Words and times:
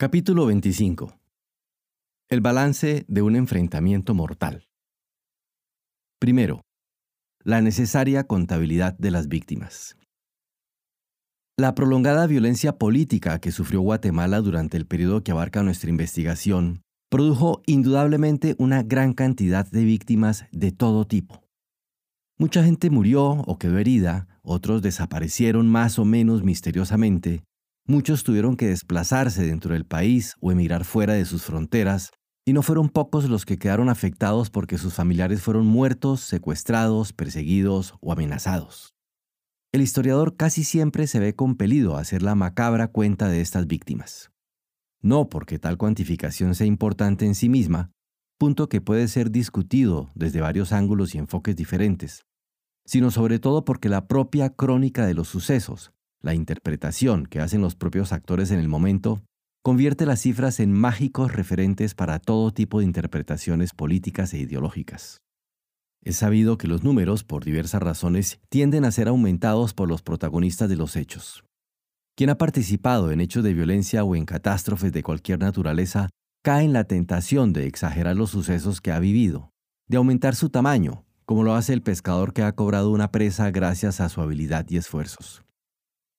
Capítulo 0.00 0.46
25. 0.46 1.18
El 2.28 2.40
balance 2.40 3.04
de 3.08 3.20
un 3.20 3.34
enfrentamiento 3.34 4.14
mortal. 4.14 4.68
Primero, 6.20 6.60
la 7.42 7.62
necesaria 7.62 8.22
contabilidad 8.22 8.96
de 8.96 9.10
las 9.10 9.26
víctimas. 9.26 9.96
La 11.56 11.74
prolongada 11.74 12.28
violencia 12.28 12.78
política 12.78 13.40
que 13.40 13.50
sufrió 13.50 13.80
Guatemala 13.80 14.40
durante 14.40 14.76
el 14.76 14.86
periodo 14.86 15.24
que 15.24 15.32
abarca 15.32 15.64
nuestra 15.64 15.90
investigación 15.90 16.82
produjo 17.10 17.62
indudablemente 17.66 18.54
una 18.60 18.84
gran 18.84 19.14
cantidad 19.14 19.68
de 19.68 19.82
víctimas 19.82 20.44
de 20.52 20.70
todo 20.70 21.08
tipo. 21.08 21.42
Mucha 22.38 22.62
gente 22.62 22.88
murió 22.88 23.30
o 23.30 23.58
quedó 23.58 23.78
herida, 23.78 24.28
otros 24.42 24.80
desaparecieron 24.80 25.66
más 25.68 25.98
o 25.98 26.04
menos 26.04 26.44
misteriosamente, 26.44 27.42
Muchos 27.90 28.22
tuvieron 28.22 28.58
que 28.58 28.66
desplazarse 28.66 29.46
dentro 29.46 29.72
del 29.72 29.86
país 29.86 30.36
o 30.42 30.52
emigrar 30.52 30.84
fuera 30.84 31.14
de 31.14 31.24
sus 31.24 31.44
fronteras, 31.44 32.10
y 32.44 32.52
no 32.52 32.62
fueron 32.62 32.90
pocos 32.90 33.30
los 33.30 33.46
que 33.46 33.56
quedaron 33.56 33.88
afectados 33.88 34.50
porque 34.50 34.76
sus 34.76 34.92
familiares 34.92 35.40
fueron 35.40 35.64
muertos, 35.64 36.20
secuestrados, 36.20 37.14
perseguidos 37.14 37.94
o 38.02 38.12
amenazados. 38.12 38.94
El 39.72 39.80
historiador 39.80 40.36
casi 40.36 40.64
siempre 40.64 41.06
se 41.06 41.18
ve 41.18 41.34
compelido 41.34 41.96
a 41.96 42.00
hacer 42.00 42.22
la 42.22 42.34
macabra 42.34 42.88
cuenta 42.88 43.28
de 43.28 43.40
estas 43.40 43.66
víctimas. 43.66 44.30
No 45.00 45.30
porque 45.30 45.58
tal 45.58 45.78
cuantificación 45.78 46.54
sea 46.54 46.66
importante 46.66 47.24
en 47.24 47.34
sí 47.34 47.48
misma, 47.48 47.90
punto 48.38 48.68
que 48.68 48.82
puede 48.82 49.08
ser 49.08 49.30
discutido 49.30 50.10
desde 50.14 50.42
varios 50.42 50.72
ángulos 50.72 51.14
y 51.14 51.18
enfoques 51.18 51.56
diferentes, 51.56 52.26
sino 52.84 53.10
sobre 53.10 53.38
todo 53.38 53.64
porque 53.64 53.88
la 53.88 54.08
propia 54.08 54.50
crónica 54.50 55.06
de 55.06 55.14
los 55.14 55.28
sucesos, 55.28 55.92
la 56.22 56.34
interpretación 56.34 57.26
que 57.26 57.40
hacen 57.40 57.60
los 57.60 57.76
propios 57.76 58.12
actores 58.12 58.50
en 58.50 58.58
el 58.58 58.68
momento 58.68 59.22
convierte 59.62 60.06
las 60.06 60.20
cifras 60.20 60.60
en 60.60 60.72
mágicos 60.72 61.32
referentes 61.32 61.94
para 61.94 62.18
todo 62.18 62.52
tipo 62.52 62.78
de 62.78 62.86
interpretaciones 62.86 63.72
políticas 63.72 64.32
e 64.34 64.38
ideológicas. 64.38 65.18
Es 66.02 66.16
sabido 66.16 66.58
que 66.58 66.68
los 66.68 66.84
números, 66.84 67.24
por 67.24 67.44
diversas 67.44 67.82
razones, 67.82 68.40
tienden 68.48 68.84
a 68.84 68.92
ser 68.92 69.08
aumentados 69.08 69.74
por 69.74 69.88
los 69.88 70.02
protagonistas 70.02 70.68
de 70.68 70.76
los 70.76 70.96
hechos. 70.96 71.44
Quien 72.16 72.30
ha 72.30 72.38
participado 72.38 73.10
en 73.10 73.20
hechos 73.20 73.44
de 73.44 73.52
violencia 73.52 74.04
o 74.04 74.16
en 74.16 74.24
catástrofes 74.24 74.92
de 74.92 75.02
cualquier 75.02 75.38
naturaleza 75.38 76.08
cae 76.42 76.64
en 76.64 76.72
la 76.72 76.84
tentación 76.84 77.52
de 77.52 77.66
exagerar 77.66 78.16
los 78.16 78.30
sucesos 78.30 78.80
que 78.80 78.90
ha 78.90 78.98
vivido, 79.00 79.50
de 79.86 79.98
aumentar 79.98 80.34
su 80.34 80.50
tamaño, 80.50 81.04
como 81.26 81.42
lo 81.42 81.54
hace 81.54 81.74
el 81.74 81.82
pescador 81.82 82.32
que 82.32 82.42
ha 82.42 82.54
cobrado 82.54 82.90
una 82.90 83.10
presa 83.10 83.50
gracias 83.50 84.00
a 84.00 84.08
su 84.08 84.22
habilidad 84.22 84.66
y 84.70 84.78
esfuerzos. 84.78 85.44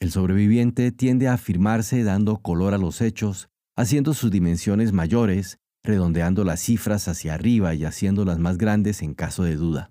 El 0.00 0.10
sobreviviente 0.10 0.92
tiende 0.92 1.28
a 1.28 1.34
afirmarse 1.34 2.02
dando 2.04 2.38
color 2.38 2.72
a 2.72 2.78
los 2.78 3.02
hechos, 3.02 3.50
haciendo 3.76 4.14
sus 4.14 4.30
dimensiones 4.30 4.92
mayores, 4.92 5.58
redondeando 5.84 6.42
las 6.42 6.60
cifras 6.60 7.06
hacia 7.06 7.34
arriba 7.34 7.74
y 7.74 7.84
haciéndolas 7.84 8.38
más 8.38 8.56
grandes 8.56 9.02
en 9.02 9.12
caso 9.12 9.44
de 9.44 9.56
duda. 9.56 9.90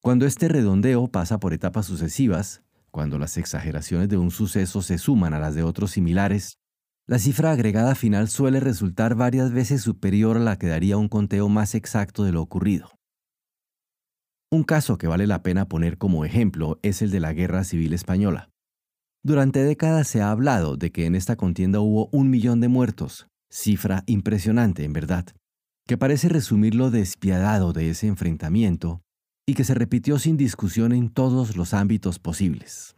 Cuando 0.00 0.24
este 0.24 0.48
redondeo 0.48 1.08
pasa 1.08 1.40
por 1.40 1.52
etapas 1.52 1.86
sucesivas, 1.86 2.62
cuando 2.92 3.18
las 3.18 3.36
exageraciones 3.38 4.08
de 4.08 4.16
un 4.16 4.30
suceso 4.30 4.82
se 4.82 4.98
suman 4.98 5.34
a 5.34 5.40
las 5.40 5.56
de 5.56 5.64
otros 5.64 5.90
similares, 5.90 6.58
la 7.08 7.18
cifra 7.18 7.50
agregada 7.50 7.96
final 7.96 8.28
suele 8.28 8.60
resultar 8.60 9.16
varias 9.16 9.50
veces 9.50 9.82
superior 9.82 10.36
a 10.36 10.40
la 10.40 10.58
que 10.58 10.68
daría 10.68 10.96
un 10.96 11.08
conteo 11.08 11.48
más 11.48 11.74
exacto 11.74 12.22
de 12.22 12.30
lo 12.30 12.40
ocurrido. 12.40 12.92
Un 14.50 14.62
caso 14.62 14.96
que 14.96 15.08
vale 15.08 15.26
la 15.26 15.42
pena 15.42 15.68
poner 15.68 15.98
como 15.98 16.24
ejemplo 16.24 16.78
es 16.82 17.02
el 17.02 17.10
de 17.10 17.20
la 17.20 17.32
Guerra 17.32 17.64
Civil 17.64 17.92
Española. 17.92 18.50
Durante 19.24 19.62
décadas 19.62 20.06
se 20.08 20.22
ha 20.22 20.30
hablado 20.30 20.76
de 20.76 20.92
que 20.92 21.06
en 21.06 21.14
esta 21.14 21.36
contienda 21.36 21.80
hubo 21.80 22.08
un 22.12 22.30
millón 22.30 22.60
de 22.60 22.68
muertos, 22.68 23.26
cifra 23.50 24.04
impresionante 24.06 24.84
en 24.84 24.92
verdad, 24.92 25.26
que 25.86 25.96
parece 25.96 26.28
resumir 26.28 26.74
lo 26.74 26.90
despiadado 26.90 27.72
de 27.72 27.90
ese 27.90 28.06
enfrentamiento 28.06 29.02
y 29.46 29.54
que 29.54 29.64
se 29.64 29.74
repitió 29.74 30.18
sin 30.18 30.36
discusión 30.36 30.92
en 30.92 31.08
todos 31.08 31.56
los 31.56 31.74
ámbitos 31.74 32.18
posibles. 32.18 32.94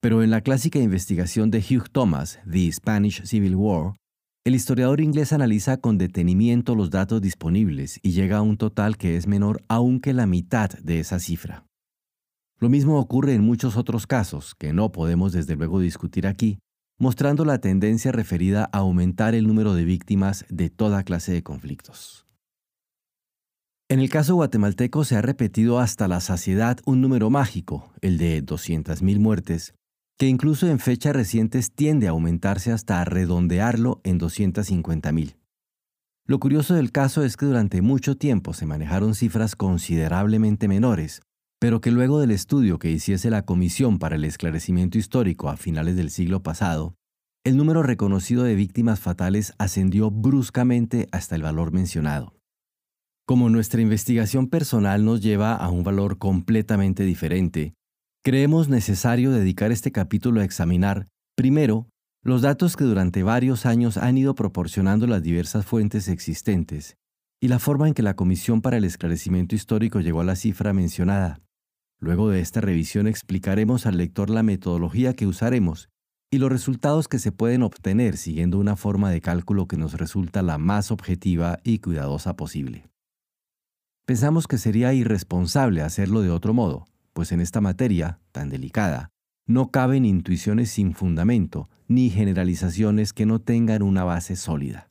Pero 0.00 0.22
en 0.22 0.30
la 0.30 0.42
clásica 0.42 0.78
investigación 0.78 1.50
de 1.50 1.58
Hugh 1.58 1.88
Thomas, 1.90 2.38
The 2.50 2.70
Spanish 2.70 3.24
Civil 3.24 3.56
War, 3.56 3.94
el 4.44 4.54
historiador 4.54 5.00
inglés 5.00 5.32
analiza 5.32 5.78
con 5.78 5.96
detenimiento 5.96 6.74
los 6.74 6.90
datos 6.90 7.22
disponibles 7.22 7.98
y 8.02 8.12
llega 8.12 8.36
a 8.36 8.42
un 8.42 8.58
total 8.58 8.98
que 8.98 9.16
es 9.16 9.26
menor 9.26 9.64
aún 9.68 10.00
que 10.00 10.12
la 10.12 10.26
mitad 10.26 10.68
de 10.82 11.00
esa 11.00 11.18
cifra. 11.18 11.64
Lo 12.58 12.68
mismo 12.68 12.98
ocurre 12.98 13.34
en 13.34 13.42
muchos 13.42 13.76
otros 13.76 14.06
casos, 14.06 14.54
que 14.54 14.72
no 14.72 14.92
podemos 14.92 15.32
desde 15.32 15.56
luego 15.56 15.80
discutir 15.80 16.26
aquí, 16.26 16.58
mostrando 16.98 17.44
la 17.44 17.58
tendencia 17.58 18.12
referida 18.12 18.68
a 18.72 18.78
aumentar 18.78 19.34
el 19.34 19.46
número 19.46 19.74
de 19.74 19.84
víctimas 19.84 20.44
de 20.48 20.70
toda 20.70 21.02
clase 21.02 21.32
de 21.32 21.42
conflictos. 21.42 22.26
En 23.88 24.00
el 24.00 24.08
caso 24.08 24.34
guatemalteco 24.34 25.04
se 25.04 25.16
ha 25.16 25.22
repetido 25.22 25.78
hasta 25.78 26.08
la 26.08 26.20
saciedad 26.20 26.78
un 26.86 27.00
número 27.00 27.28
mágico, 27.30 27.92
el 28.00 28.16
de 28.16 28.42
200.000 28.42 29.18
muertes, 29.18 29.74
que 30.18 30.26
incluso 30.26 30.68
en 30.68 30.78
fechas 30.78 31.14
recientes 31.14 31.72
tiende 31.72 32.06
a 32.06 32.10
aumentarse 32.10 32.72
hasta 32.72 33.04
redondearlo 33.04 34.00
en 34.04 34.18
250.000. 34.18 35.36
Lo 36.26 36.38
curioso 36.38 36.74
del 36.74 36.92
caso 36.92 37.24
es 37.24 37.36
que 37.36 37.44
durante 37.44 37.82
mucho 37.82 38.16
tiempo 38.16 38.54
se 38.54 38.64
manejaron 38.64 39.14
cifras 39.14 39.56
considerablemente 39.56 40.68
menores, 40.68 41.20
pero 41.64 41.80
que 41.80 41.90
luego 41.90 42.20
del 42.20 42.30
estudio 42.30 42.78
que 42.78 42.90
hiciese 42.90 43.30
la 43.30 43.46
Comisión 43.46 43.98
para 43.98 44.16
el 44.16 44.24
Esclarecimiento 44.24 44.98
Histórico 44.98 45.48
a 45.48 45.56
finales 45.56 45.96
del 45.96 46.10
siglo 46.10 46.42
pasado, 46.42 46.94
el 47.42 47.56
número 47.56 47.82
reconocido 47.82 48.42
de 48.42 48.54
víctimas 48.54 49.00
fatales 49.00 49.54
ascendió 49.56 50.10
bruscamente 50.10 51.08
hasta 51.10 51.36
el 51.36 51.42
valor 51.42 51.72
mencionado. 51.72 52.34
Como 53.26 53.48
nuestra 53.48 53.80
investigación 53.80 54.48
personal 54.48 55.06
nos 55.06 55.22
lleva 55.22 55.54
a 55.56 55.70
un 55.70 55.84
valor 55.84 56.18
completamente 56.18 57.02
diferente, 57.02 57.72
creemos 58.22 58.68
necesario 58.68 59.30
dedicar 59.30 59.72
este 59.72 59.90
capítulo 59.90 60.42
a 60.42 60.44
examinar, 60.44 61.08
primero, 61.34 61.88
los 62.22 62.42
datos 62.42 62.76
que 62.76 62.84
durante 62.84 63.22
varios 63.22 63.64
años 63.64 63.96
han 63.96 64.18
ido 64.18 64.34
proporcionando 64.34 65.06
las 65.06 65.22
diversas 65.22 65.64
fuentes 65.64 66.08
existentes 66.08 66.98
y 67.40 67.48
la 67.48 67.58
forma 67.58 67.88
en 67.88 67.94
que 67.94 68.02
la 68.02 68.16
Comisión 68.16 68.60
para 68.60 68.76
el 68.76 68.84
Esclarecimiento 68.84 69.54
Histórico 69.54 70.00
llegó 70.00 70.20
a 70.20 70.24
la 70.24 70.36
cifra 70.36 70.74
mencionada, 70.74 71.40
Luego 72.04 72.28
de 72.28 72.40
esta 72.40 72.60
revisión 72.60 73.06
explicaremos 73.06 73.86
al 73.86 73.96
lector 73.96 74.28
la 74.28 74.42
metodología 74.42 75.14
que 75.14 75.26
usaremos 75.26 75.88
y 76.30 76.36
los 76.36 76.52
resultados 76.52 77.08
que 77.08 77.18
se 77.18 77.32
pueden 77.32 77.62
obtener 77.62 78.18
siguiendo 78.18 78.58
una 78.58 78.76
forma 78.76 79.10
de 79.10 79.22
cálculo 79.22 79.66
que 79.66 79.78
nos 79.78 79.94
resulta 79.94 80.42
la 80.42 80.58
más 80.58 80.90
objetiva 80.90 81.60
y 81.64 81.78
cuidadosa 81.78 82.36
posible. 82.36 82.90
Pensamos 84.04 84.46
que 84.46 84.58
sería 84.58 84.92
irresponsable 84.92 85.80
hacerlo 85.80 86.20
de 86.20 86.28
otro 86.28 86.52
modo, 86.52 86.84
pues 87.14 87.32
en 87.32 87.40
esta 87.40 87.62
materia, 87.62 88.20
tan 88.32 88.50
delicada, 88.50 89.08
no 89.46 89.70
caben 89.70 90.04
intuiciones 90.04 90.70
sin 90.70 90.92
fundamento 90.92 91.70
ni 91.88 92.10
generalizaciones 92.10 93.14
que 93.14 93.24
no 93.24 93.38
tengan 93.40 93.80
una 93.82 94.04
base 94.04 94.36
sólida. 94.36 94.90